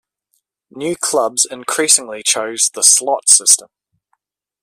New 0.71 0.95
clubs 0.95 1.45
increasingly 1.45 2.23
chose 2.23 2.71
the 2.73 2.81
slot 2.81 3.29
system. 3.29 3.67